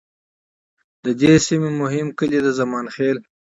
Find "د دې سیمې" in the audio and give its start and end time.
1.03-1.71